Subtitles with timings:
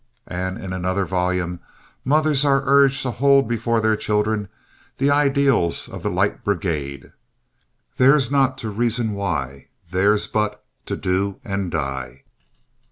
[0.25, 1.59] And in another volume
[2.03, 4.49] mothers are urged to hold before their children
[4.97, 7.11] the ideals of the Light Brigade,
[7.97, 12.23] "Theirs not to reason why, theirs but to do and die."